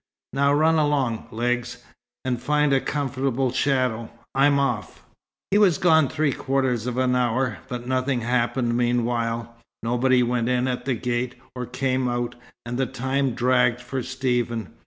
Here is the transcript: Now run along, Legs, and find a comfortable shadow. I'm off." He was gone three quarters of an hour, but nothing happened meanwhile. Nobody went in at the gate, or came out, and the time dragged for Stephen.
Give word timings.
Now 0.33 0.51
run 0.51 0.79
along, 0.79 1.27
Legs, 1.29 1.83
and 2.25 2.41
find 2.41 2.73
a 2.73 2.81
comfortable 2.81 3.51
shadow. 3.51 4.09
I'm 4.33 4.57
off." 4.57 5.03
He 5.51 5.59
was 5.59 5.77
gone 5.77 6.09
three 6.09 6.33
quarters 6.33 6.87
of 6.87 6.97
an 6.97 7.15
hour, 7.15 7.59
but 7.67 7.85
nothing 7.87 8.21
happened 8.21 8.75
meanwhile. 8.75 9.55
Nobody 9.83 10.23
went 10.23 10.49
in 10.49 10.67
at 10.67 10.85
the 10.85 10.95
gate, 10.95 11.35
or 11.55 11.67
came 11.67 12.07
out, 12.07 12.33
and 12.65 12.79
the 12.79 12.87
time 12.87 13.35
dragged 13.35 13.79
for 13.79 14.01
Stephen. 14.01 14.73